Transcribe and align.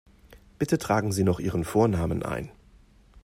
Bitte 0.57 0.79
tragen 0.79 1.11
Sie 1.11 1.23
noch 1.23 1.39
Ihren 1.39 1.63
Vornamen 1.63 2.23
ein. 2.23 2.49